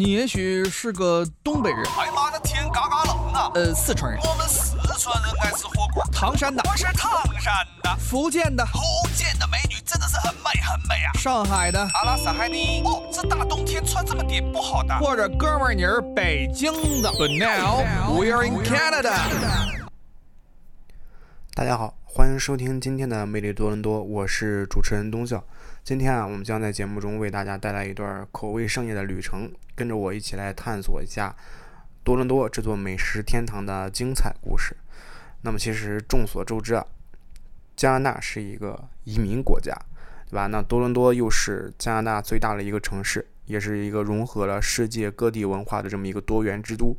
[0.00, 3.50] 你也许是个东北人，哎妈的天嘎嘎冷啊！
[3.54, 6.02] 呃，四川人，我们四川人爱吃火锅。
[6.10, 8.80] 唐山的，我是唐山的，福建的，福
[9.14, 11.12] 建的美女真的是很美很美啊！
[11.18, 12.80] 上海的，阿拉斯海尼。
[12.82, 14.98] 哦，这大冬天穿这么点不好的。
[15.00, 16.72] 或者哥们儿你是北京
[17.02, 17.10] 的。
[17.10, 17.84] But now
[18.18, 19.12] we are in Canada。
[21.54, 25.46] 大家好，欢迎收听今天的魅力多伦多，我是主持人东笑。
[25.84, 31.32] 今天啊，我们将在节目中为大家带来一段口味盛宴的旅程，跟着我一起来探索一下
[32.02, 34.76] 多伦多这座美食天堂的精彩故事。
[35.42, 36.84] 那么，其实众所周知啊，
[37.76, 39.72] 加拿大是一个移民国家，
[40.28, 40.48] 对吧？
[40.48, 46.96] 那多伦多又是加拿大最大的一个城市，也是一个融合了世界各地文化的这么一个多元之都。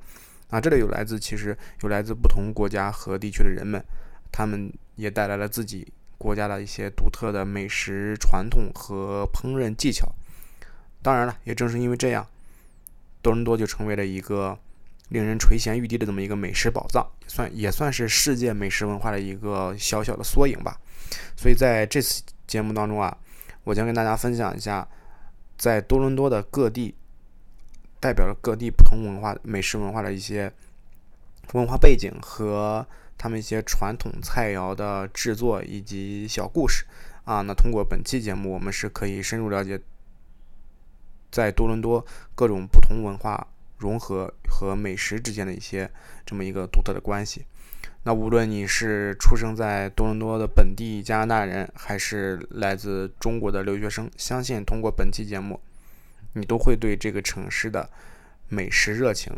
[0.50, 3.84] 啊，这里有来自其实有来自不同国家和地区的人们，
[4.32, 4.72] 他们
[5.02, 5.92] 也带来了自己。
[6.22, 10.08] 国家的一些独特的美食传统和烹饪技巧，
[11.02, 12.28] 当然了，也正是因为这样，
[13.24, 14.56] 多伦多就成为了一个
[15.10, 20.80] 令人垂涎欲滴的这么一个美食宝藏，算也算是世界美食文化的一个小小的缩影吧。
[21.36, 23.18] 所以在这次节目当中啊，
[23.64, 24.88] 我将跟大家分享一下，
[25.58, 26.94] 在多伦多的各地，
[28.00, 30.54] 代表了各地不同文化美食文化的一些
[31.54, 32.86] 文化背景和。
[33.22, 36.86] 他们一些传统菜肴的制作以及小故事
[37.24, 39.80] 啊，那通过本期节目，我们是可以深入了解
[41.30, 43.46] 在多伦多各种不同文化
[43.78, 45.88] 融合和美食之间的一些
[46.26, 47.46] 这么一个独特的关系。
[48.06, 55.62] 那无论你是出生在多伦多的本地加拿大人，还是来自中国的留学生，相信通过本期节目，
[56.34, 57.88] 你都会对这个城市的
[58.50, 59.32] 美食热情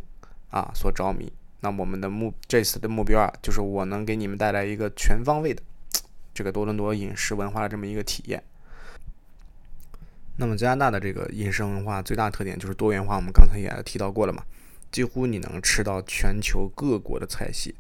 [0.52, 1.34] 啊所着迷。
[1.64, 5.64] 那我们的目这次的目标啊，就是我能给你们带来一个全方位的
[6.34, 8.44] 这个多伦多饮食文化的这么一个体验。
[10.36, 14.44] 那么加拿大的这个饮食文化最大特点就是多元化，我们刚才也提到过了嘛，
[14.92, 17.74] 几乎你能吃到全球各国的菜系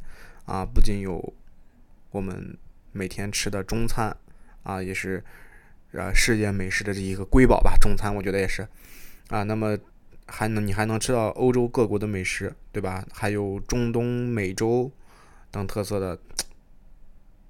[0.45, 1.33] 啊，不仅有
[2.11, 2.57] 我们
[2.93, 4.15] 每天吃的中餐
[4.63, 5.21] 啊，也是
[5.91, 8.65] 呃世界美食的这一个瑰宝吧，中餐我觉得也是
[9.27, 9.77] 啊，那么。
[10.25, 13.05] 还能你还能吃到欧洲各国的美食，对吧？
[13.11, 14.89] 还有中东美洲
[15.51, 16.17] 等特色的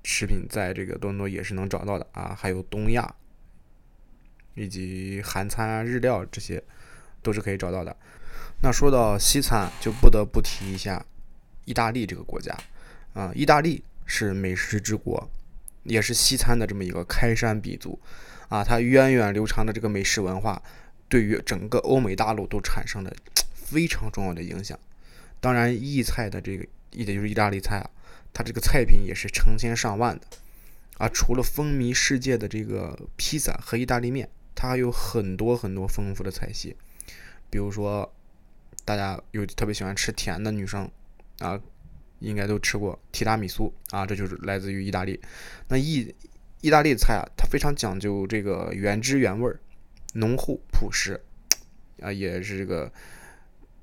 [0.04, 2.36] 食品，在这个多伦多也是能找到的啊。
[2.38, 3.16] 还有东亚
[4.56, 6.62] 以及韩餐啊、日料这些
[7.22, 7.96] 都是可以找到的。
[8.62, 11.06] 那说到西餐，就不得不提一下
[11.66, 12.58] 意大利这个国家
[13.14, 13.32] 啊。
[13.36, 15.30] 意大利是美食之国，
[15.84, 18.00] 也是西餐的这么一个开山鼻祖
[18.50, 18.64] 啊。
[18.64, 20.62] 它源远流长的这个美食文化。
[21.08, 23.14] 对于整个欧美大陆都产生了
[23.54, 24.78] 非常重要的影响。
[25.40, 27.90] 当然，意菜的这个也就是意大利菜啊，
[28.34, 30.26] 它这个菜品也是成千上万的
[30.98, 31.10] 啊。
[31.10, 36.76] 除了风靡世界的这个披萨和意大利面，它还有很多很多丰富的菜系。
[37.50, 38.12] 比如说，
[38.86, 40.90] 大家有特别喜欢吃甜的女生
[41.40, 41.60] 啊，
[42.20, 45.20] 应该都吃过提拉米苏啊，这就是来自于意大利。
[45.68, 46.16] 那意
[46.62, 49.60] 意大利菜啊，它非常讲究这个原汁原味儿。
[50.14, 51.20] 浓厚朴实，
[52.02, 52.92] 啊，也是这个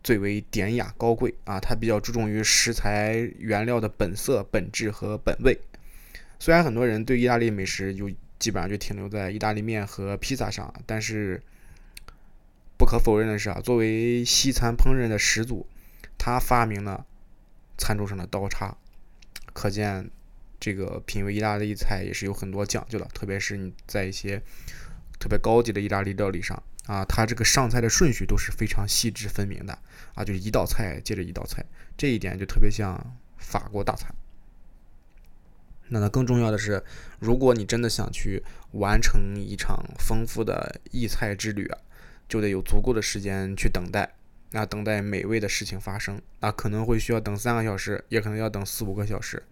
[0.03, 1.61] 最为典雅高贵啊。
[1.61, 5.61] 它比较注重于食材原料的本色、本质和本味。
[6.39, 11.43] 虽然很多人对意大利美食就基本上就停留在意大利面和披萨上，但是
[12.79, 15.67] 不可否认的是啊，作为西餐烹饪的始祖，
[16.17, 17.05] 他发明了
[17.77, 18.77] 餐桌上的刀叉，
[19.53, 20.11] 可见
[20.59, 24.41] 这个品味意大利菜也是有很多讲究的，特别是你在一些。
[25.21, 29.79] 特别高级的意大利料理上啊，它这个上菜的顺序都是非常细致分明的
[30.15, 31.63] 啊，就是一道菜接着一道菜，
[31.97, 32.99] 这一点就特别像
[33.37, 34.13] 法国大餐。
[35.89, 36.83] 那那更重要的是，
[37.19, 38.43] 如果你真的想去
[38.73, 41.79] 完成一场丰富的意菜之旅啊，
[42.27, 44.15] 就得有足够的时间去等待，
[44.53, 49.43] 那等待美味的事情发生，那可能会需要等三个小时，也可能要等四五个小时。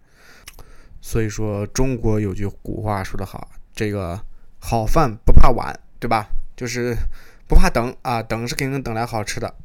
[0.99, 4.25] 所以说，中国有句古话说得好，这个。
[4.59, 6.29] 好饭不怕晚，对吧？
[6.55, 6.95] 就是
[7.47, 9.55] 不怕等啊，等是肯定等来好吃的。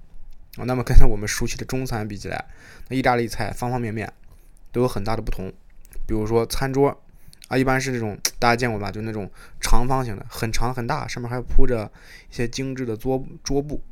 [0.56, 2.44] 那么跟我们熟悉的中餐比起来，
[2.88, 4.12] 那意大利菜方方面面
[4.70, 5.52] 都有很大的不同。
[6.06, 7.02] 比如说餐桌
[7.49, 8.93] 啊，一般是这种大家见过吧？
[8.93, 9.29] 就那种
[9.61, 11.90] 长方形的，很长很大，上面还铺着
[12.31, 13.82] 一些精致的桌桌布，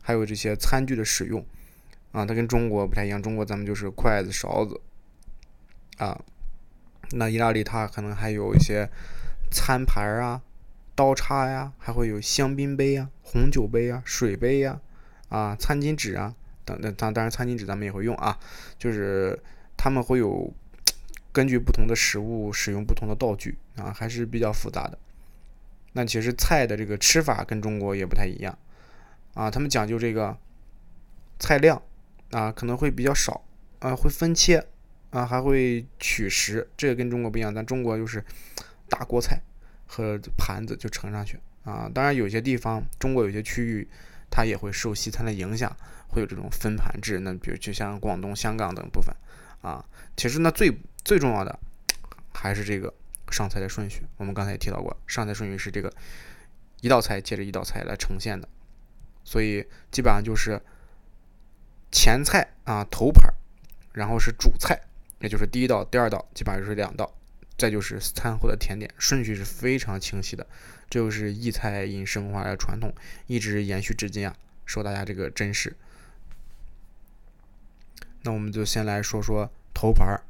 [0.00, 1.44] 还有这些餐具的使用
[2.12, 3.20] 啊，它跟中国不太一样。
[3.20, 4.80] 中国咱们就是筷子、勺子
[5.98, 6.20] 啊，
[7.10, 8.88] 那意大利它可能还有一些
[9.50, 10.40] 餐盘啊。
[10.94, 14.80] 刀叉呀，还会有香槟杯呀、红酒杯呀、水杯呀，
[15.28, 16.34] 啊，餐巾纸啊
[16.64, 16.94] 等等。
[16.94, 18.38] 当当然，餐巾纸咱们也会用啊。
[18.78, 19.38] 就是
[19.76, 20.52] 他们会有
[21.32, 24.98] 根据不同的食物使用不同的道具啊，还是比较复杂的。
[25.94, 28.58] 那其实菜的这个吃法跟中国也不太一样
[29.34, 29.50] 啊。
[29.50, 30.36] 他们讲究这个
[31.38, 31.82] 菜量
[32.30, 33.44] 啊可能会比较少
[33.80, 34.66] 啊，会分切
[35.10, 38.24] 啊，还会取食，这个跟中国不一样，咱中国就是
[38.88, 39.40] 大锅菜
[39.92, 41.90] 和盘子就盛上去啊。
[41.94, 43.86] 当然有些地方，中国有些区域
[44.30, 45.76] 它也会受西餐的影响，
[46.08, 47.18] 会有这种分盘制。
[47.18, 49.14] 那比如就像广东、香港等部分
[49.60, 49.84] 啊，
[50.16, 50.74] 其实呢最
[51.04, 51.58] 最重要的
[52.32, 52.92] 还是这个
[53.30, 54.02] 上菜的顺序。
[54.16, 55.92] 我们刚才也提到过，上菜顺序是这个
[56.80, 58.48] 一道菜接着一道菜来呈现的。
[59.24, 60.60] 所以基本上就是
[61.92, 63.32] 前菜啊头盘，
[63.92, 64.80] 然后是主菜，
[65.20, 67.12] 也就是第一道、第二道，基本上就是两道，
[67.56, 70.46] 再就是餐后的甜点，顺序是非常清晰的。
[70.90, 72.92] 这就是意菜饮食文化的传统，
[73.26, 74.34] 一直延续至今啊，
[74.66, 75.74] 受大家这个珍视。
[78.22, 80.22] 那我们就先来说说头牌儿，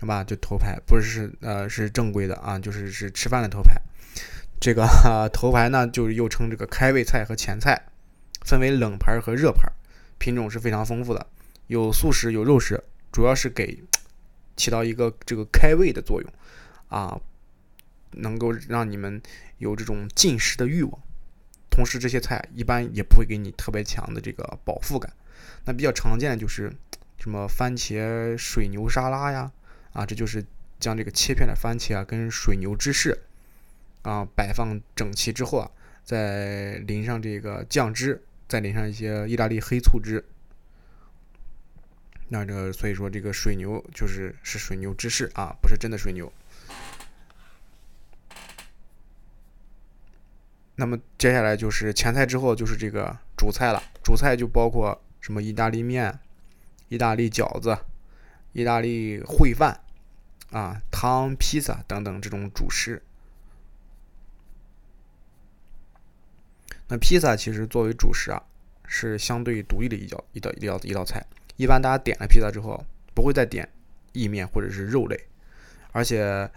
[0.00, 0.24] 好吧？
[0.24, 3.80] 就头牌，不是呃是正规的啊，就是是吃饭的头牌。
[4.58, 4.86] 这个
[5.32, 7.88] 头牌呢，就是又称这个开胃菜和前菜。
[8.44, 9.72] 分为冷盘和热盘，
[10.18, 11.26] 品种是非常丰富的，
[11.66, 12.80] 有素食有肉食，
[13.10, 13.82] 主要是给
[14.56, 16.32] 起到一个这个开胃的作用
[16.96, 17.20] 啊，
[18.12, 19.20] 能够让你们
[19.58, 20.98] 有这种进食的欲望。
[21.68, 25.12] 同时，这些菜一般也不会给你特别强的这个饱腹感。
[25.64, 26.72] 那比较常见的就是
[27.18, 29.52] 什么番茄水牛沙拉呀，
[29.92, 30.44] 啊，这就是
[30.80, 33.18] 将这个切片的番茄啊跟水牛芝士
[34.02, 35.70] 啊摆放整齐之后啊，
[36.04, 38.22] 再淋上这个酱汁。
[38.48, 40.24] 再淋上一些意大利黑醋汁，
[42.28, 46.32] 那这所以说这个水牛就是是水牛芝士啊，不是真的水牛。
[50.76, 56.18] 那么接下来就是前菜之后就是这个主菜了，主菜就包括什么意大利面、
[56.88, 57.76] 意大利饺子、
[58.52, 59.80] 意大利烩饭
[60.50, 63.02] 啊、汤、披萨等等这种主食。
[66.88, 68.42] 那披萨其实作为主食啊，
[68.86, 71.26] 是相对独立的一道一道一道一道菜。
[71.56, 72.84] 一般大家点了披萨之后，
[73.14, 73.68] 不会再点
[74.12, 75.18] 意面或者是肉类。
[75.92, 76.50] 而且，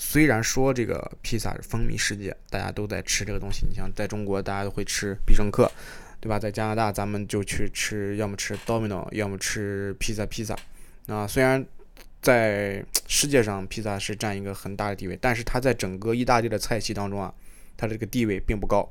[0.00, 3.66] 虽然说这个披萨是风靡世界，大家都在吃这个东西。
[3.68, 5.70] 你像在中国，大家都会吃必胜客，
[6.20, 6.38] 对吧？
[6.38, 10.56] 在加拿大，咱们就去吃，要么吃 Domino，要么吃披萨披萨。
[11.06, 11.62] 啊，虽然
[12.22, 17.34] 在世界上披萨是占一个很大的地位，但是它在整个意大利的菜系当中啊，
[17.76, 18.90] 它的这个地位并不高。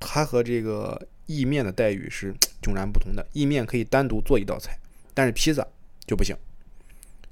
[0.00, 3.26] 它和这个意面的待遇是迥然不同的。
[3.34, 4.78] 意面可以单独做一道菜，
[5.12, 5.66] 但是披萨
[6.06, 6.34] 就不行。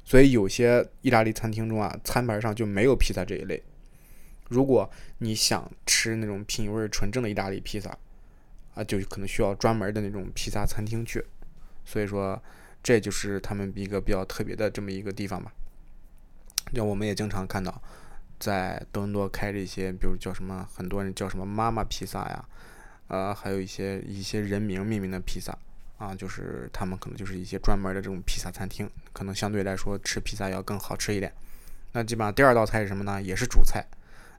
[0.04, 3.62] 所以有些意大利餐厅中啊，餐盘上就没有披萨这一类。
[4.48, 7.96] 如果你想吃那种品味纯正的意大利披萨，
[8.74, 11.24] 啊，就可能需要专门的那种披萨餐厅去。
[11.84, 12.40] 所以说，
[12.82, 15.52] 这就是他们一个比较特别的这么一个地方吧。
[16.72, 17.82] 那我们也经常看到。
[18.40, 22.44] 在多伦多开这些，比如叫什么，很多人叫什么妈妈披萨呀，
[23.06, 25.56] 呃，还有一些一些人名命名的披萨
[26.04, 31.32] 啊，就是他们可能就是一些专门的这种披萨餐厅，可能相对来说吃披萨要更好吃一点。
[31.92, 33.22] 那基本上第二道菜是什么呢？
[33.22, 33.84] 也是主菜。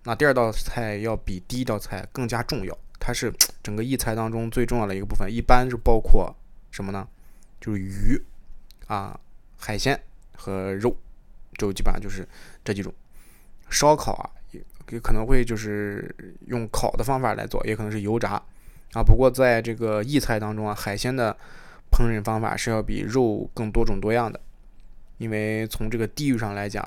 [0.03, 3.33] 那第二道菜要比第一道菜更加重要，它是
[3.63, 6.35] 整个一菜当中最重要的一个部分，一般是包括
[6.69, 7.07] 什么呢？
[7.59, 8.21] 就是鱼
[8.85, 9.19] 啊、
[9.57, 10.00] 海鲜
[10.35, 10.95] 和肉，
[11.57, 12.27] 就基本上就是
[12.63, 12.94] 这几种。
[13.68, 14.29] 烧烤啊，
[14.91, 16.13] 也可能会就是
[16.45, 18.39] 用烤的方法来做，也可能是油炸
[18.93, 19.03] 啊。
[19.03, 21.35] 不过在这个意菜当中啊，海鲜的
[21.91, 24.39] 烹饪方法是要比肉更多种多样的。
[25.18, 26.83] 因为从这个地域上来讲，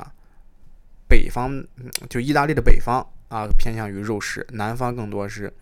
[1.08, 1.64] 北方
[2.10, 5.52] 就意大利的北方啊偏向于肉食，南方更多是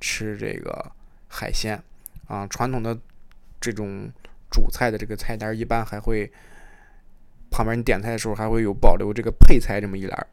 [0.00, 0.90] 吃这个
[1.28, 1.80] 海鲜
[2.26, 2.46] 啊。
[2.48, 2.98] 传统的
[3.60, 4.10] 这种
[4.50, 6.28] 主菜的这个菜单一般还会
[7.50, 10.26] 旁边你点菜的时候还会有保留这个配菜这么一栏。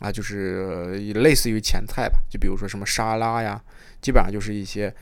[0.00, 3.62] 啊，就是类似于前菜吧，就比如说什么沙拉呀，
[4.00, 4.94] 基本上就是一些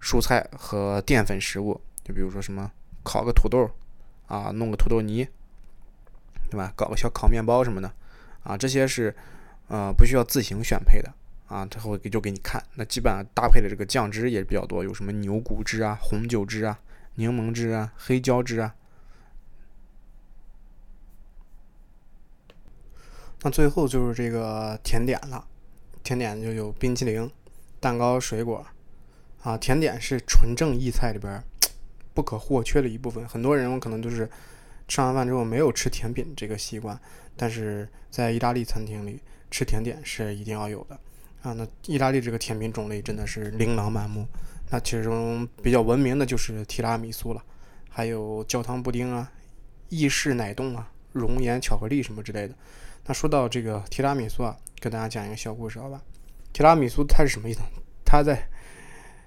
[0.00, 2.70] 蔬菜和淀粉食物，就比如说什么
[3.02, 3.70] 烤个土豆，
[4.26, 5.26] 啊，弄个土豆泥，
[6.50, 6.72] 对吧？
[6.76, 7.90] 搞个小烤面包什么的，
[8.42, 9.14] 啊，这些是
[9.68, 11.10] 呃不需要自行选配的，
[11.46, 12.62] 啊，他会给就给你看。
[12.74, 16.78] 那基本上搭配的这个酱汁也比较多，有什么牛骨汁啊、红酒汁啊、
[17.14, 18.74] 柠檬汁啊、黑椒汁啊。
[23.42, 25.46] 那最后就是这个甜点了，
[26.02, 27.30] 甜点就有冰淇淋、
[27.80, 28.66] 蛋糕、水果，
[29.42, 31.42] 啊，甜点是纯正意菜里边
[32.12, 33.26] 不可或缺的一部分。
[33.26, 34.28] 很多人可能就是
[34.86, 37.00] 吃完饭之后没有吃甜品这个习惯，
[37.34, 39.18] 但是在意大利餐厅里
[39.50, 41.00] 吃甜点是一定要有的
[41.40, 41.54] 啊。
[41.54, 44.26] 那意大利这个甜品种类真的是琳琅满目，
[44.70, 47.42] 那其中比较闻名的就是提拉米苏了，
[47.88, 49.32] 还有焦糖布丁啊、
[49.88, 52.54] 意式奶冻啊、熔岩巧克力什么之类的。
[53.06, 56.00] 那说到这个提拉米苏啊，跟大家讲一个小故事，好吧？
[56.52, 57.60] 提拉米苏它是什么意思？
[58.04, 58.48] 它在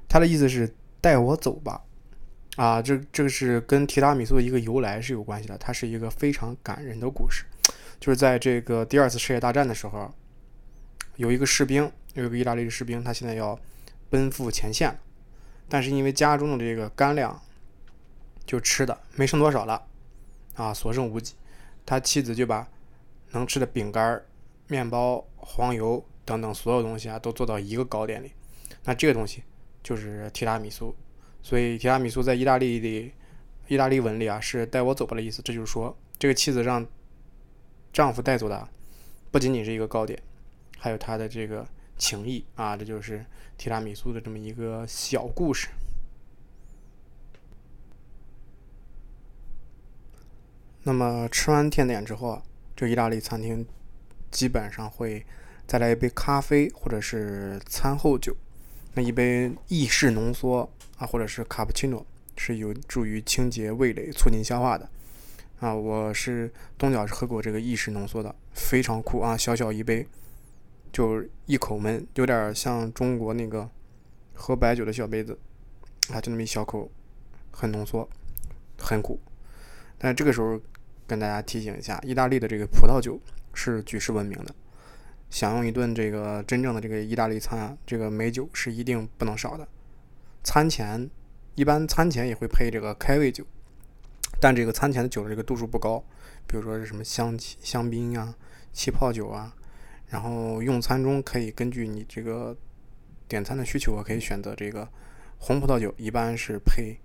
[0.08, 1.82] 它的意思是带我走吧。
[2.56, 7.46] 啊，这这个是跟提拉米苏的一个由来是有关系的，它是一个非常感人的故事。
[8.00, 10.13] 就是在这个第二次世界大战的时候，
[11.15, 13.58] 有一个士兵，有一个意大利的士兵，他现在要
[14.10, 15.00] 奔赴前线，
[15.68, 17.42] 但是因为家中的这个干粮，
[18.46, 19.82] 就吃的没剩多少了，
[20.56, 21.34] 啊，所剩无几，
[21.86, 22.68] 他妻子就把
[23.34, 24.20] 能吃的饼干、
[24.68, 28.32] 面包、黄油等等所有东西啊，都做到一个糕点里，
[28.86, 29.44] 那这个东西
[29.84, 30.96] 就是提拉米苏。
[31.42, 33.12] 所以提拉米苏在意大利的
[33.68, 35.42] 意大利文里啊是带我走吧的意思。
[35.42, 36.86] 这就是说，这个妻子让
[37.92, 38.66] 丈夫带走的
[39.30, 40.18] 不仅仅是一个糕点，
[40.78, 42.78] 还有他的这个情谊啊。
[42.78, 43.25] 这就是
[43.58, 45.68] 提拉米苏的这么一个小故事。
[50.84, 52.44] 那么吃完甜点之后啊，
[52.84, 53.66] 就意大利餐厅
[54.30, 55.25] 基本上会
[55.66, 58.36] 再来一杯咖啡或者是餐后酒。
[58.96, 60.70] 那一杯意式浓缩。
[60.98, 62.06] 啊，或者是卡布奇诺
[62.38, 64.88] 是有助于清洁味蕾、促进消化的。
[65.60, 69.36] 啊，我是东角是喝过这个意式浓缩的，非常酷啊！
[69.36, 70.08] 小小一杯，
[70.92, 73.68] 就一口闷，有点像中国那个
[74.36, 75.38] 喝白酒的小杯子
[76.12, 76.92] 啊，就那么一小口，
[77.50, 78.08] 很浓缩，
[78.78, 79.20] 很苦。
[79.98, 80.62] 但这个时候
[81.07, 83.19] 跟大家提醒一下，意大利的这个葡萄酒
[83.53, 84.53] 是举世闻名的，
[85.29, 89.67] 享用一顿这个真正的这个意大利餐啊，这个美酒是一定不能少的。
[90.43, 91.10] 餐前
[91.55, 93.45] 一般餐前也会配这个开胃酒，
[94.39, 96.03] 但这个餐前的酒的这个度数不高，
[96.48, 98.36] 比如说是什么香气香槟啊、
[98.72, 99.55] 气泡酒啊。
[100.10, 102.55] 然后用餐中可以根据你这个
[103.27, 104.88] 点餐的需求，可以选择这个
[105.39, 107.00] 红葡萄酒，一般是配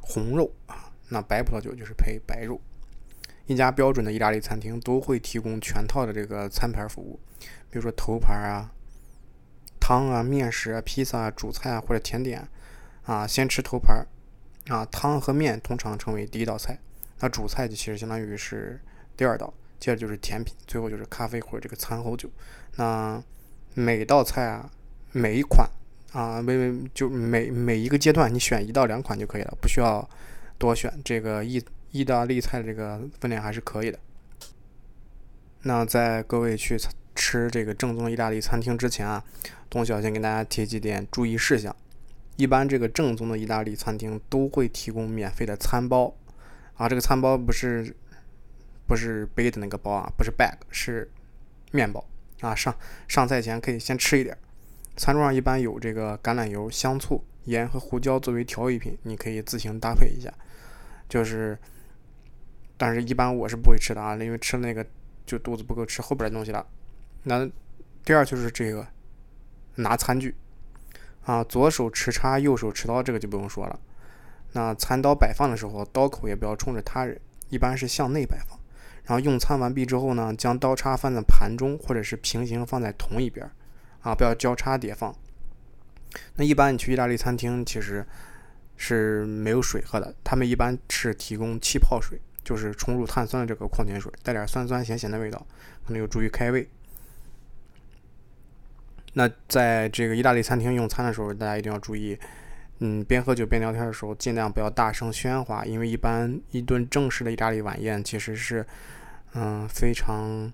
[0.00, 2.58] 红肉啊，那白葡萄酒就是配白肉。
[3.46, 7.18] 一家标准的意大利餐厅都会提供全套的这个餐盘服务，
[7.70, 8.70] 比如说头盘啊、
[9.80, 12.46] 汤啊、面食啊、披萨啊、主菜啊或者甜点。
[13.06, 14.02] 啊，先吃头盘，
[14.68, 16.78] 啊，汤和面通常成为第一道菜，
[17.20, 18.80] 那主菜就其实相当于是
[19.14, 22.30] 第二道，接着就是甜品，最后就是咖啡或者这个餐后酒。
[22.76, 23.22] 那
[23.74, 24.70] 每道菜啊，
[25.12, 25.68] 每一款
[26.14, 30.08] 啊，每就每每一个阶段你选一到两款就可以了，不需要
[30.56, 30.90] 多选。
[31.04, 31.62] 这个一
[31.94, 33.96] 意大利菜这个分量还是可以的。
[35.62, 36.76] 那在各位去
[37.14, 39.22] 吃这个正宗意大利餐厅之前啊，
[39.70, 41.74] 东小先给大家提几点注意事项。
[42.34, 46.12] 一般这个正宗的意大利餐厅都会提供免费的餐包，
[46.74, 47.94] 啊，这个餐包不是
[48.88, 51.08] 不是背的那个包啊，不是 bag，是
[51.70, 52.04] 面包
[52.40, 52.52] 啊。
[52.56, 52.74] 上
[53.06, 54.36] 上菜前可以先吃一点。
[54.96, 60.34] 餐桌上一般有这个橄榄油、香醋、盐和胡椒作为调味品，你可以自行搭配一下。
[61.08, 61.56] 就是，
[62.84, 64.84] 但是一般我是不会吃的啊，因为吃那个
[65.24, 66.66] 就肚子不够吃后边的东西了。
[67.22, 67.48] 那
[68.04, 68.86] 第二就是这个
[69.76, 70.34] 拿餐具。
[71.22, 73.80] 啊，左手持叉，右手持刀，这个就不用说了。
[74.52, 78.58] 那餐刀摆放的时候，刀口也不要冲着他人，一般是向内摆放。
[79.04, 83.50] 然后用餐完毕之后呢，将刀叉放在盘中，或者是平行放在同一边，
[84.02, 85.16] 啊，不要交叉叠放。
[86.34, 88.06] 那一般你去意大利餐厅，其实
[88.76, 95.38] 是没有水喝的，他们一般是提供气泡水，就是冲入碳酸的这个矿泉水，带点酸酸咸咸的味道，
[95.86, 96.68] 可能有助于开胃。
[99.14, 102.18] 那在这个意大利餐厅用餐的时候，大家一定要注意，
[102.80, 108.66] 嗯，边喝酒边聊天的时候，尽量不要大声喧哗，因为一般一顿正式的意大利晚宴其实是，
[109.34, 110.52] 嗯，非常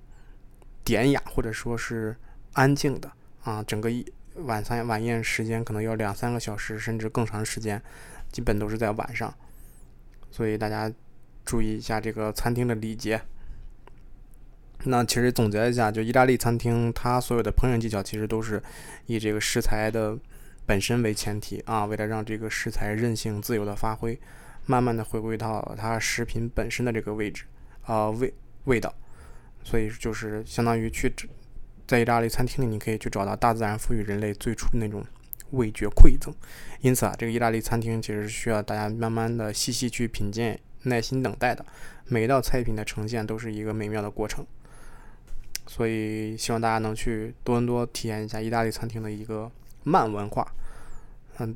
[0.85, 2.15] 典雅或者说是
[2.53, 3.11] 安静的
[3.45, 3.63] 啊。
[3.63, 4.05] 整个一
[4.35, 7.83] 晚餐晚宴时间可能要两三个小时，甚至更长时间，
[8.31, 9.35] 基本都是在晚上，
[10.31, 10.93] 所以大家
[11.50, 13.21] 注意一下这个餐厅的礼节。
[14.85, 18.62] 那其实总结一下，就意大利餐厅，它所有的烹饪技巧其实都是
[19.07, 20.16] 以这个食材的
[20.64, 24.16] 本身为前提啊，为了让这个食材韧性自由的发挥，
[24.66, 27.42] 慢慢的回归到它食品本身的这个位置
[27.83, 28.33] 啊味
[28.66, 28.95] 味道，
[29.64, 31.12] 所以就是相当于去
[31.85, 35.04] 在意大利餐厅里，你可以去找到大自然赋予人类最初的那种
[35.50, 36.33] 味觉馈赠。
[36.80, 41.65] 因此啊，这个意大利餐厅其实是需要大家慢慢的细细去品鉴，耐心等待的，
[42.07, 44.47] 每一道菜品的呈现都是一个美妙的过程。
[45.67, 49.51] 所以希望大家能去多伦多体验一下意大利餐厅的一个
[49.85, 50.47] 慢文化。
[51.39, 51.55] 嗯，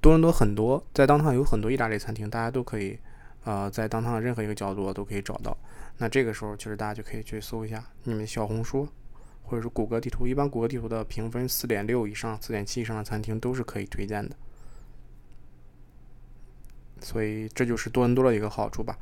[0.00, 2.96] 多伦多很多在当趟有很多意大利餐厅，大家都可以，
[3.44, 5.56] 呃，在当趟任何一个角落都可以找到。
[5.98, 8.86] 那这个时候其实大家就可以去搜一下你们小红书
[9.42, 14.36] 或者是谷歌地图，一般谷歌地图的评分四点六以上、四点七以上的餐厅都是可以推荐的。
[17.00, 18.96] 所以这就是多伦多的一个好处吧。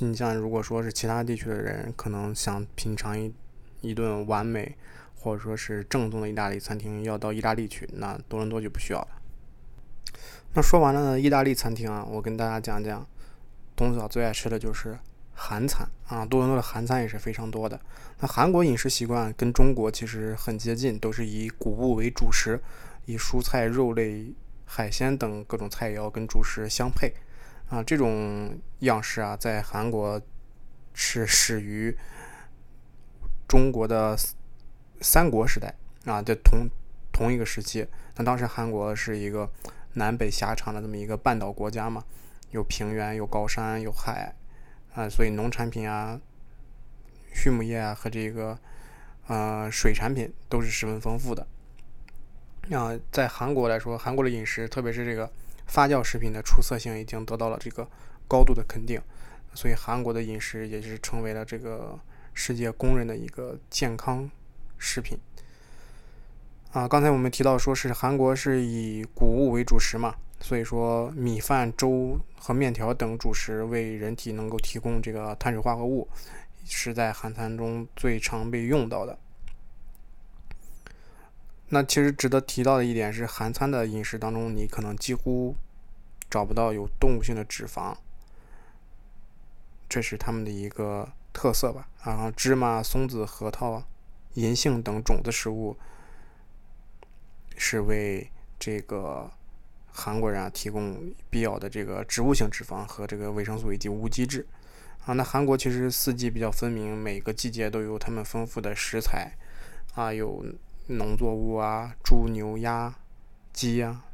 [0.00, 3.32] 你像如果说是其他地区的人，可能想品尝一
[3.82, 4.76] 一顿完美
[5.14, 9.08] 或者说是正宗的意大利餐厅，要到意大利去，那多伦多就不需要了。
[10.54, 13.06] 那说完了意大利餐厅啊，我跟大家讲讲，
[13.76, 14.98] 东嫂最爱吃的就是
[15.34, 16.24] 韩餐啊。
[16.24, 17.78] 多伦多的韩餐也是非常多的。
[18.20, 22.60] 那韩国饮食习惯跟中国其实很接近，都是以谷物为主食，
[23.04, 24.32] 以蔬菜、肉类、
[24.74, 27.12] 海鲜等各种菜肴跟主食相配
[27.68, 27.82] 啊。
[27.82, 30.18] 这种样式啊，在韩国
[30.94, 31.94] 是始于
[33.46, 34.16] 中国的
[35.02, 35.74] 三国时代
[36.06, 36.66] 啊，在同
[37.12, 37.86] 同一个时期。
[38.16, 39.50] 那当时韩国是一个。
[39.94, 42.02] 南北狭长的这么一个半岛国家嘛，
[42.50, 44.34] 有平原，有高山，有海，
[44.94, 46.18] 啊，所以农产品啊、
[47.34, 48.58] 畜牧业啊和这个
[49.26, 51.46] 呃水产品都是十分丰富的。
[52.68, 55.30] 那在韩国来说，韩国的饮食，特别是这个
[55.66, 57.86] 发酵食品的出色性，已经得到了这个
[58.28, 59.00] 高度的肯定，
[59.52, 61.98] 所以韩国的饮食也是成为了这个
[62.32, 64.30] 世界公认的一个健康
[64.78, 65.18] 食品。
[66.72, 76.08] 啊，刚才我们提到说是韩国是以谷物为主食嘛，所以说米饭、粥和面条等主食为人体能够提供这个碳水化合物，
[76.64, 79.18] 是在韩餐中最常被用到的。
[81.72, 85.56] 那其实值得提到的一点是，韩餐的饮食当中，你可能几乎
[86.30, 87.96] 找不到有动物性的脂肪，
[89.88, 91.88] 这是他们的一个特色吧。
[92.04, 93.82] 然后，芝麻、松子、核桃、
[94.34, 95.76] 银杏等种子食物。
[97.54, 99.30] 是为这个
[99.86, 104.44] 韩国人啊提供必要的这个植物性脂肪和这个维生素以及无机质
[105.04, 105.12] 啊。
[105.12, 109.36] 那韩国其实四季比较分明，每个季节都有他们丰富的食材
[109.94, 110.44] 啊，有
[110.96, 112.94] 农作物啊，猪牛鸭
[113.52, 114.04] 鸡啊，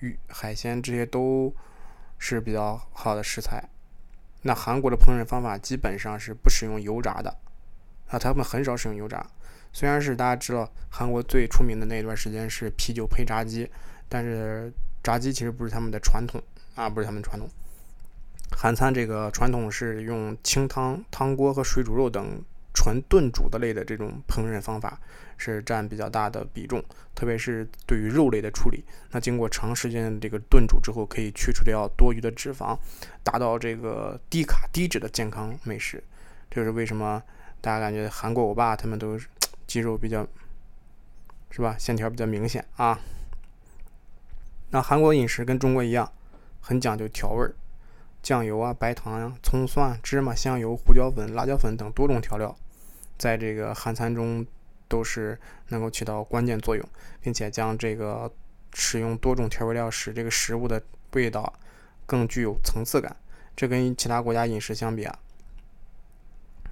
[0.00, 1.54] 鱼海鲜这些都
[2.18, 3.68] 是比较好的食材。
[4.42, 7.36] 那韩国的烹饪方法基本上是不使用油炸的
[8.08, 9.24] 啊，他们很少使用油炸。
[9.72, 13.70] 虽然是大家知道韩国最出名的那段时间是啤酒配炸鸡，
[14.08, 16.42] 但是炸鸡其实不是他们的传统
[16.74, 17.48] 啊，不是他们传统。
[18.50, 22.42] 韩餐这个传统是用清汤、汤锅和水煮肉等
[22.80, 24.98] 纯炖煮的类的这种烹饪方法
[25.36, 26.82] 是占比较大的比重，
[27.14, 32.74] 特别是对于肉类的处理，那经过长时间的这个炖煮之后，可以去除掉多余的脂肪，
[33.22, 36.02] 达到这个低卡低脂的健康美食。
[36.48, 37.22] 这就是为什么
[37.60, 39.20] 大家感觉韩国欧巴他们都。
[39.70, 40.26] 肌肉比较，
[41.52, 41.76] 是吧？
[41.78, 42.98] 线条比较明显啊。
[44.70, 46.10] 那韩国饮食跟中国一样，
[46.60, 47.54] 很讲究调味儿，
[48.20, 52.56] 酱油啊、白糖呀、葱蒜、芝麻、香油、胡椒粉、辣椒粉等多种调料，
[53.20, 54.44] 在这个韩餐中
[54.88, 56.84] 都是能够起到关键作用，
[57.20, 58.28] 并且将这个
[58.74, 61.52] 使用多种调味料使这个食物的味道
[62.04, 63.14] 更具有层次感。
[63.54, 65.18] 这跟其他国家饮食相比啊，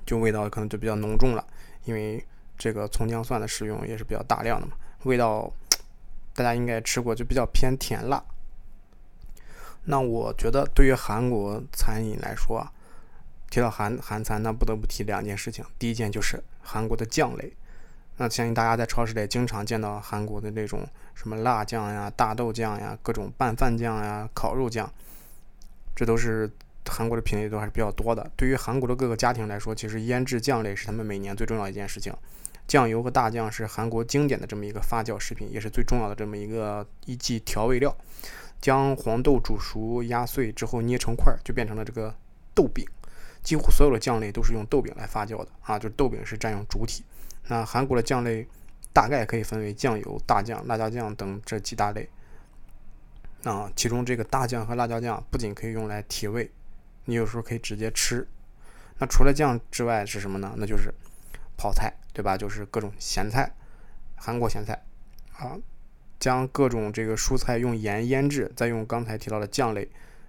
[0.05, 1.47] 就味道可能就比较浓重了，
[1.85, 2.25] 因为。
[2.61, 4.73] 这个葱姜蒜的使用也是比较大量的嘛，
[5.05, 5.49] 味道
[6.35, 8.21] 大家应该吃过，就比较偏甜辣。
[9.85, 12.73] 那我觉得对于韩国餐饮来说啊，
[13.51, 15.65] 提到韩韩餐，那不得不提两件事情。
[15.79, 17.53] 第一件就是韩国的酱类，
[18.17, 24.93] 那相信大家在超市里经常见到韩国的那种什么辣酱呀、大豆酱呀、各种拌饭酱呀、烤肉酱，
[25.97, 26.51] 这都是
[26.87, 28.31] 韩国的品类都还是比较多的。
[28.37, 32.13] 对于韩国的各个家庭来说，其实腌制酱类是他们每年最重要一件事情。
[32.67, 37.97] 酱油和大酱是韩国经典的这么一个发酵食品，也是最重要的这么一个一剂调味料。
[38.61, 42.15] 将黄豆煮熟、压碎之后捏成块，就变成了这个
[42.55, 42.85] 豆饼。
[43.49, 47.03] 几乎所有的酱类都是用豆饼来发酵的啊，就是豆饼是占用主体。
[47.47, 48.47] 那韩国的酱类
[48.93, 52.07] 大概可以分为酱油、大酱、辣椒酱等这几大类。
[53.45, 56.51] 啊，其中这个大酱和辣椒酱不仅可以用来提味，
[57.07, 58.29] 你有时候可以直接吃。
[58.99, 60.53] 那除了酱之外是什么呢？
[60.59, 60.93] 那就是
[61.57, 61.95] 泡菜。
[62.13, 62.37] 对吧？
[62.37, 63.49] 就是各种咸菜，
[64.17, 64.85] 韩国咸菜，
[65.37, 65.57] 啊，
[66.19, 69.89] 将各种这个蔬菜用盐腌制，再用刚才提到的酱类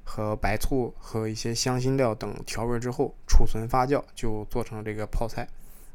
[0.10, 5.48] 和白醋和一些香辛料等调味之后储存发酵，就做成这个泡菜。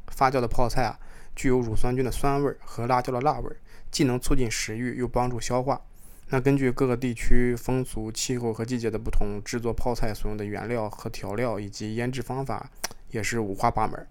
[0.07, 0.97] 发酵的泡菜啊，
[1.35, 3.51] 具有乳酸菌的酸味和辣椒的辣味，
[3.91, 5.81] 既能促进食欲，又帮助消化。
[6.29, 12.71] 那根据各个地区风俗、气候和季节的不同，制作泡菜所用的原料和调料以及腌制方法
[13.11, 14.07] 也是五花八门。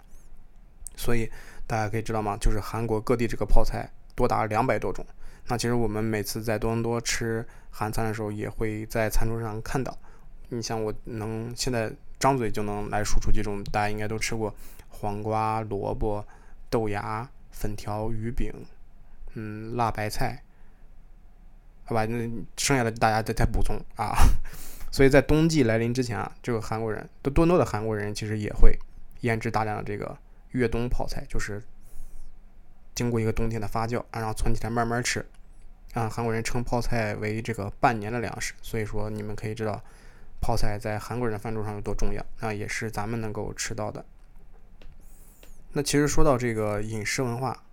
[0.96, 1.30] 所以。
[1.66, 2.36] 大家可以知道吗？
[2.38, 5.02] 就是韩国各地这个泡菜多达两百多种。
[5.48, 9.96] 那其实我们每次在多伦多吃韩餐的时候，也会在餐桌上看到。
[10.48, 14.54] 你像我能现在张嘴就能来数出几种，大家应该都吃过：
[14.88, 16.26] 黄瓜、萝卜、
[16.70, 18.52] 豆芽、粉条、鱼饼，
[19.34, 20.42] 嗯，辣白菜，
[21.84, 22.04] 好吧？
[22.06, 22.16] 那
[22.56, 24.14] 剩下的大家再再补充啊。
[24.92, 28.78] 所以在冬季来临之前啊，这个韩国人，都多多的韩国人其实也会
[29.22, 30.16] 腌制大量的这个。
[30.54, 31.60] 越冬泡菜就是
[32.94, 35.24] 经过一个冬天的发酵，然后存起来慢慢吃，
[35.94, 39.82] 啊，韩国人称泡菜为这个半年的粮食，所以说你们可以知道
[40.40, 44.04] 泡菜在韩国人的饭桌上有多重要，那也是咱们能够吃到的。
[45.72, 47.64] 那其实说到这个饮食文化，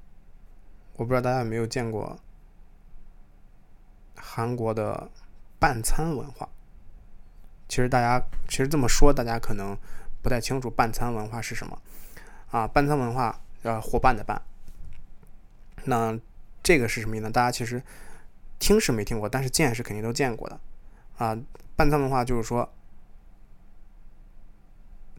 [0.96, 2.20] 我不知道大家有没有见过
[4.16, 5.10] 韩国的
[5.60, 6.50] 半餐文化。
[7.68, 9.78] 其实大家其实这么说，大家可能
[10.22, 11.80] 不太清楚半餐文化是什么
[12.50, 12.68] 啊？
[12.68, 14.42] 半餐文化，呃，伙伴的伴。
[15.86, 16.18] 那
[16.64, 17.32] 这个是什么意思呢？
[17.32, 17.82] 大家其实
[18.60, 20.60] 听是没听过，但是见是肯定都见过的
[21.18, 21.38] 啊。
[21.76, 22.72] 半餐文化就是说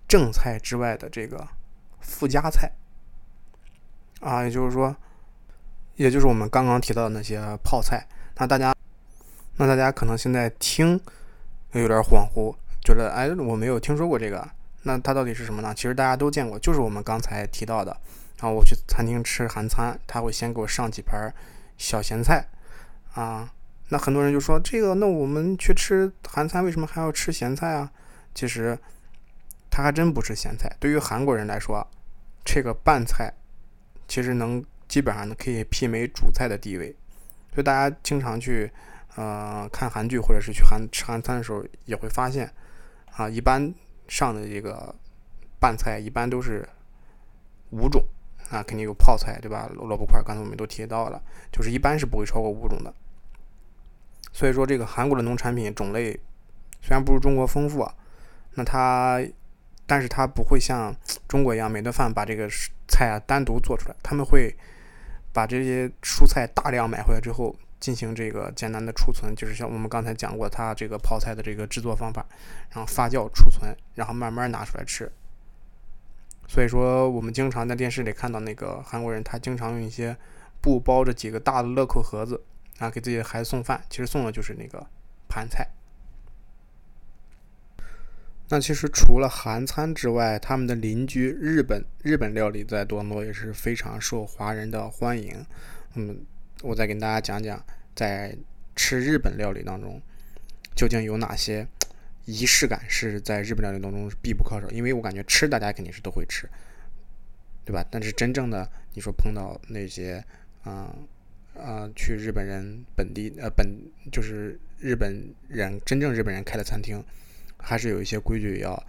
[0.07, 1.47] 正菜之外的这个
[2.01, 2.73] 附加菜
[4.21, 4.95] 啊，也就是说，
[5.97, 8.07] 也就是我们刚刚提到的那些泡菜。
[8.37, 8.75] 那大家，
[9.57, 11.01] 那大家可能现在听。
[11.75, 14.47] 有点恍惚，觉得哎，我没有听说过这个，
[14.83, 15.73] 那它到底是什么呢？
[15.75, 17.97] 其实大家都见过，就是我们刚才提到的。
[18.43, 21.33] 然后我去餐厅吃韩餐，他会先给我上几盘
[21.79, 22.49] 小咸菜
[23.15, 23.55] 啊。
[23.91, 27.89] 那很多人就说这个，那我们去吃韩餐，为什么还要吃咸菜啊？
[28.35, 28.77] 其实
[29.71, 30.75] 他还真不是咸菜。
[30.81, 31.87] 对于韩国人来说，
[32.45, 33.33] 这个拌菜
[34.09, 36.97] 其实能基本上可以媲美主菜的地位，
[37.55, 38.69] 所以大家经常去。
[39.15, 42.51] 呃，看韩剧或者是去韩吃韩餐的时候，也会发现，
[43.15, 43.71] 啊，一般
[44.09, 44.95] 上的这个
[45.61, 46.67] 拌菜一般都是
[47.69, 48.03] 五种，
[48.53, 49.69] 啊，肯定有泡菜，对吧？
[49.75, 52.95] 萝卜块，刚才我们都提到了，就是一般是不会超过五种的。
[54.33, 56.13] 所以说，这个韩国的农产品种类
[56.81, 57.95] 虽然不如中国丰富，啊，
[58.55, 59.21] 那它，
[59.87, 60.95] 但是它不会像
[61.27, 62.49] 中国一样每顿饭把这个
[62.87, 64.55] 菜啊单独做出来，他们会
[65.33, 67.57] 把这些蔬菜大量买回来之后。
[67.83, 72.25] 进行这个简单的储存，就是像我们刚才讲过，它这个泡菜的这个制作方法，
[72.71, 75.11] 然后发酵储存，然后慢慢拿出来吃。
[76.47, 80.17] 所以说，我们经常在电视里看到那个韩国人，他经常用一些
[80.61, 82.43] 布包着几个大的乐扣盒子
[82.79, 84.87] 啊，给自己的孩子送饭，其实送的就是那个
[85.29, 85.67] 盘菜。
[88.49, 95.45] 那其实除了韩餐之外，他们的邻居日本，日本料理在多伦多也是非常受华人的欢迎。
[95.95, 96.25] 嗯。
[96.63, 97.61] 我再跟大家讲讲，
[97.93, 98.37] 在
[98.77, 100.01] 吃日本料理当中，
[100.77, 101.67] 究竟有哪些
[102.25, 104.69] 仪式感是在日本料理当中必不可少？
[104.71, 106.49] 因为我感觉吃大家肯定是都会吃，
[107.65, 107.85] 对吧？
[107.91, 110.25] 但是真正的你说碰到那些，
[110.63, 110.95] 啊
[111.55, 113.67] 啊，去日本人本地呃本
[114.11, 117.05] 就是日本人真正日本人开的餐厅，
[117.57, 118.81] 还是有一些规矩要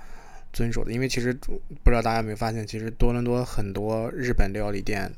[0.52, 0.92] 遵守的。
[0.92, 5.12] 因为其实不知道大家有没有发现，其实多伦多很多日本料理店。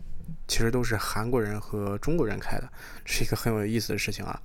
[0.47, 2.67] 其实都是韩国人和中国人开的，
[3.03, 4.41] 是一个很有意思的事情啊。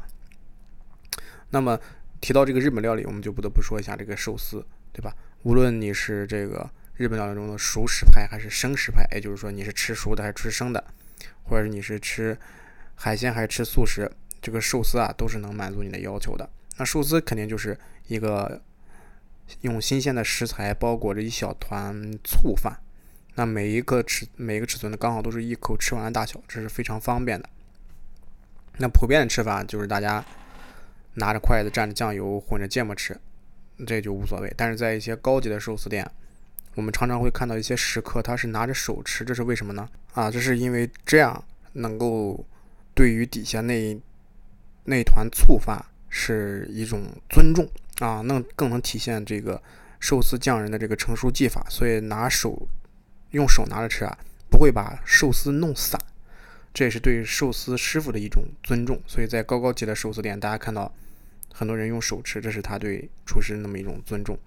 [1.49, 1.79] 那么
[2.21, 5.15] 提到这个日本料理，我们就不得不说一下这个寿司，对吧？
[5.43, 10.85] 无论你是这个日本料理中的熟食派还是生食派，也就是说你是吃熟的还是吃生的，
[11.45, 12.37] 或者是你是吃
[12.95, 14.11] 海鲜还是吃素食，
[14.43, 16.49] 这个寿司啊都是能满足你的要求的。
[16.77, 18.61] 那寿司肯定就是一个
[19.63, 22.79] 用新鲜的食材包裹着一小团醋饭。
[23.37, 27.49] 那每一个尺每一个尺寸的刚好都是一口吃完的大小，这是非常方便的。
[28.77, 30.23] 那普遍的吃法就是大家
[31.15, 33.19] 拿着筷子蘸着酱油混着芥末吃，
[33.87, 34.53] 这就无所谓。
[34.57, 36.11] 但是在一些高级的寿司店，
[36.75, 39.89] 我们常常会看到一些食客他是拿着手吃，这是为什么呢？
[40.15, 42.45] 啊，这是因为这样能够
[42.95, 43.99] 对于底下那
[44.85, 47.69] 那团醋饭是一种尊重
[48.01, 49.63] 啊，能更能体现这个
[49.99, 52.69] 寿司匠人的这个成熟技法，所以拿手。
[53.33, 54.19] 用手拿着吃啊，
[54.51, 55.97] 不会把寿司弄散，
[56.73, 59.01] 这也是对寿司师傅的一种尊重。
[59.07, 60.93] 所以在高高级的寿司店，大家看到
[61.53, 64.39] 很多人用手吃，这是他对厨师那么一种尊重。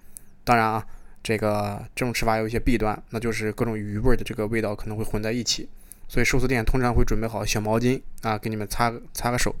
[0.42, 0.86] 当然啊，
[1.22, 5.68] 这个这种吃法有一些弊端，那就是各种鱼味的这个味道可能会混在一起。
[6.08, 9.54] 所以寿司店通常会准备好小毛巾啊，给你们擦擦个手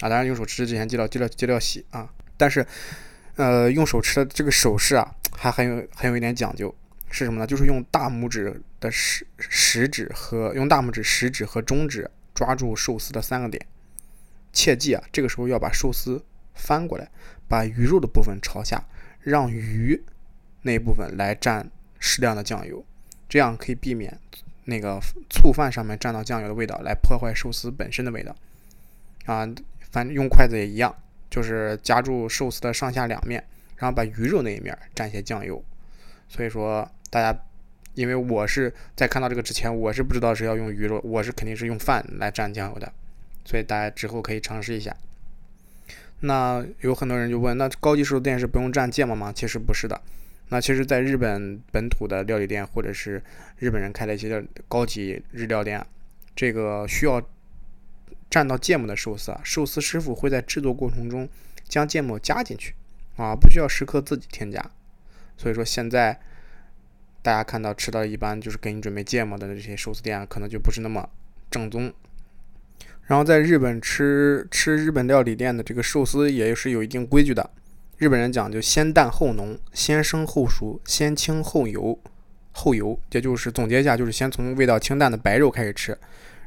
[0.00, 0.08] 啊。
[0.08, 2.10] 当然用手吃之前记得记得记得要洗啊。
[2.36, 2.66] 但是，
[3.36, 6.74] 呃，用手吃的这个手势啊，还很有很有一点讲究。
[7.10, 7.46] 是什么呢？
[7.46, 13.64] 就是用大拇指的食食指和用大拇指、食指和中指抓住寿司的三个点。
[14.52, 17.10] 切记啊，这个时候要把寿司翻过来，
[17.48, 18.84] 把鱼肉的部分朝下，
[19.20, 20.02] 让鱼
[20.62, 21.66] 那部分来蘸
[21.98, 22.84] 适量的酱油，
[23.28, 24.18] 这样可以避免
[24.64, 24.98] 那个
[25.30, 28.34] 醋饭上面蘸到酱油的味道来破坏寿司本身的味道。
[29.26, 29.46] 啊，
[29.90, 30.94] 反正用筷子也一样，
[31.30, 35.64] 就是夹住寿司的上下两面，然后把鱼肉那一面蘸些酱油。
[36.28, 36.88] 所以说。
[37.08, 37.40] 大家，
[37.94, 42.92] 因为我是在看到这个之前，我是不知道是要用鱼肉，我是肯定是用饭来蘸酱油的，
[43.44, 44.94] 所以大家之后可以尝试一下。
[46.20, 49.32] 那有很多人就问，那高级寿司店是不用蘸芥末吗？
[49.32, 49.98] 其实不是的。
[50.48, 53.22] 那其实，在日本本土的料理店，或者是
[53.56, 55.86] 日本人开的一些高级日料店，
[56.34, 57.22] 这个需要
[58.28, 61.26] 蘸到芥末的寿司啊，寿司师傅会在制作过程中
[61.66, 62.74] 将芥末加进去
[63.16, 64.70] 啊，不需要食客自己添加。
[65.36, 66.18] 所以说现在
[67.22, 71.08] 大家看到吃到一般就是给你准备芥末的这些寿司店，可能就不是那么
[71.50, 71.92] 正宗。
[73.06, 77.48] 然后在日本吃吃日本料理店的这个寿司也是有一定规矩的。
[77.98, 81.98] 日本人讲究先淡后浓，先生后熟，先清后油，
[82.52, 82.98] 后油。
[83.12, 85.96] 也就是总结一下，就是先从味道清淡的白肉开始吃，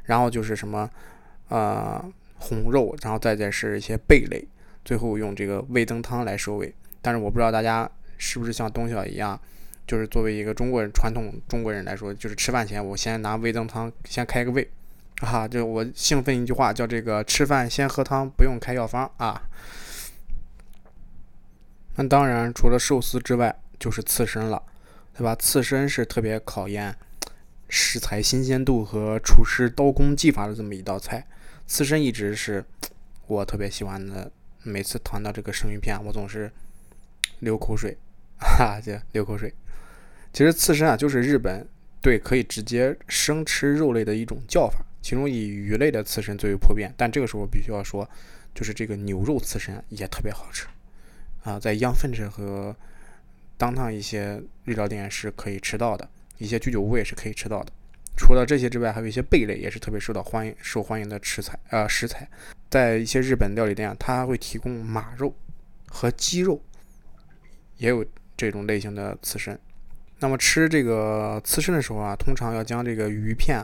[0.04, 0.90] 然后就是什么
[1.48, 2.04] 呃
[2.36, 4.48] 红肉，然后再再是一些贝类，
[4.86, 6.74] 最后用这个味增汤来收尾。
[7.02, 9.42] 但是我不知道大家是不是像东晓一样，
[9.88, 14.70] 就是作为一个中国人传统中国人来说，就是吃饭前我先拿味增汤先开个胃。
[15.22, 19.42] 啊，就我兴奋一句话，叫这个吃饭先喝汤，不用开药方啊。
[21.96, 24.64] 那当然，除了寿司之外，就是刺身了，
[25.14, 25.36] 对吧？
[25.36, 26.96] 刺身是特别考验
[27.68, 31.28] 食材新鲜度和厨师刀工技法的这么一道菜。
[31.68, 32.64] 刺身一直是
[33.28, 34.32] 我特别喜欢的，
[34.64, 36.50] 每次谈到这个生鱼片，我总是
[37.40, 37.98] 流口水，
[38.40, 39.54] 哈，就流口水。
[40.34, 41.68] 其实刺身啊，就是日本
[42.02, 44.86] 对可以直接生吃肉类的一种叫法。
[45.02, 48.08] 其中以鱼类的刺身最为普遍，但这个时候必须要说，
[48.54, 50.68] 就是这个牛肉刺身也特别好吃
[51.44, 52.76] 啊，在央分子和
[53.58, 57.72] 当趟一些日料店是可以吃到的，一些居酒屋也是可以吃到的。
[58.18, 62.30] 除了这些之外，还有一些贝类也是特别受到欢迎、受欢迎的食材呃食材。
[62.70, 65.34] 在一些日本料理店，它会提供马肉
[65.88, 66.62] 和鸡肉，
[67.78, 68.06] 也有
[68.40, 69.60] 这种类型的刺身。
[70.20, 73.62] 那么吃这个刺身的时候啊，通常要将这个鱼片。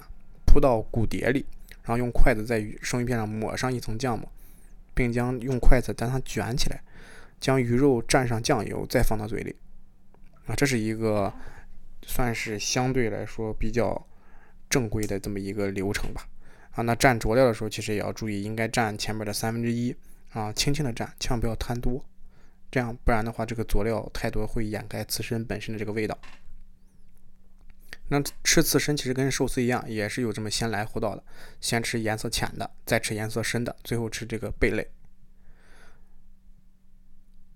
[0.48, 1.46] 铺到骨碟里，
[1.84, 4.26] 然后用筷子在鱼生鱼片上抹上一层酱末，
[4.94, 6.82] 并将用筷子将它卷起来，
[7.42, 9.54] 将鱼肉蘸上酱油，再放到嘴里。
[10.46, 11.34] 啊，这是一个
[12.04, 14.08] 算是相对来说比较
[14.70, 16.26] 正规的这么一个流程吧。
[16.72, 19.94] 啊，那蘸佐料的时候，其实也要注意，应该蘸前面的三分之一
[20.32, 22.02] 啊，轻轻的蘸，千万不要贪多，
[22.76, 26.20] 这样不然的话，这个佐料太多会掩盖刺身本身的这个味道。
[28.10, 31.24] 那吃刺身其实跟寿司一样，也是有这么先来后到的，
[31.62, 34.86] 先吃颜色浅的，再吃颜色深的，最后吃这个贝类。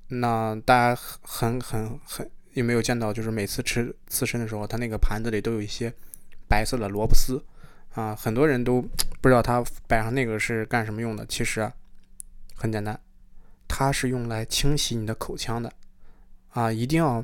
[0.08, 5.94] 那大家很很很有没有见到，就是每次吃刺身的时候，它那个盘子里都有一些
[6.48, 7.44] 白色的萝卜丝
[7.94, 8.82] 啊，很多人都
[9.20, 11.26] 不知道它摆上那个是干什么用的。
[11.26, 11.70] 其实
[12.56, 12.98] 很简单，
[13.70, 15.72] 它是用来清洗你的口腔的
[16.50, 17.24] 啊，一定要。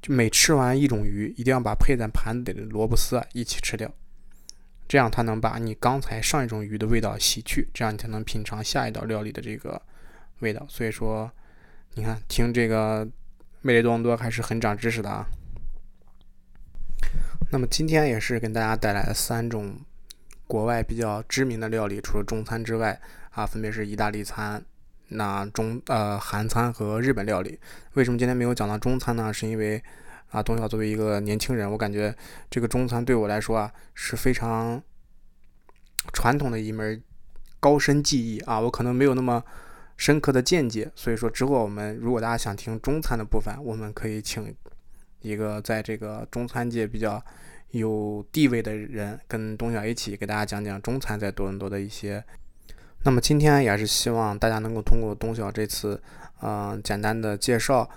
[0.00, 3.92] 就每吃完一种鱼，一定要把配在盘子里的萝卜丝啊一起吃掉，
[4.86, 9.82] 这样它能把你刚才上一种鱼的味道洗去，这样你才能品尝下一道料理的这个
[10.38, 10.64] 味道。
[10.68, 11.28] 所以说，
[11.94, 13.04] 你看听这个
[13.60, 15.26] 魅力多伦多还是很长知识的啊。
[17.50, 19.76] 那么今天也是跟大家带来了三种
[20.46, 24.64] 国外比较知名的料理，除了中餐之外啊，分别是意大利餐。
[25.08, 27.58] 那中呃韩餐和日本料理，
[27.94, 29.32] 为什么今天没有讲到中餐呢？
[29.32, 29.82] 是因为
[30.30, 32.14] 啊，东晓作为一个年轻人，我感觉
[32.50, 34.82] 这个中餐对我来说啊是非常
[36.12, 37.02] 传统的一门
[37.58, 39.42] 高深技艺啊，我可能没有那么
[39.96, 44.54] 深刻的见解，所以说之后我们如果大家想听中餐的部分，我们可以请
[45.22, 47.24] 一个在这个中餐界比较
[47.70, 52.22] 有地位的人，跟东晓一起给大家讲讲中餐在多伦多的一些。
[53.04, 56.02] 那么今天也是希望大家能够通过东晓这次，
[56.42, 57.88] 嗯，简单的介绍，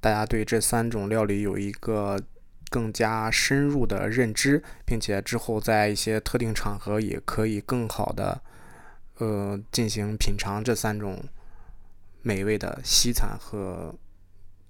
[0.00, 2.20] 大家对这三种料理有一个
[2.68, 8.42] 更加深入的认知，并且之后在一些特定场合也可以更好的，
[9.18, 11.22] 呃，进行品尝这三种
[12.22, 13.94] 美味的西餐和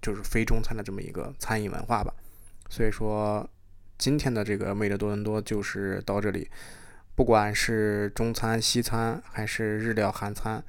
[0.03, 2.15] 就是非中餐的这么一个餐饮文化吧。
[2.69, 3.49] 所以说，
[3.99, 6.49] 今天的这个魅力多伦多就是到这里。
[7.21, 10.65] 不管是中餐、西餐还是日料、韩餐，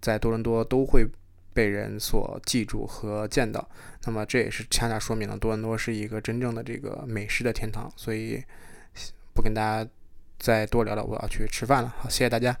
[0.00, 1.04] 在多伦多都会
[1.52, 3.68] 被人所记住和见到。
[4.04, 7.92] 那么这也是恰恰说明了多伦多是一个真正的这个美食的天堂。
[7.96, 8.40] 所以
[9.34, 9.90] 不跟大家
[10.38, 11.92] 再多聊了，我要去吃饭了。
[11.98, 12.56] 好，谢谢大家。